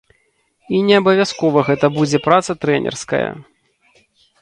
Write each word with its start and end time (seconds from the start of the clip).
І 0.77 0.79
неабавязкова 0.87 1.65
гэта 1.69 1.91
будзе 1.99 2.23
праца 2.27 2.51
трэнерская. 2.61 3.25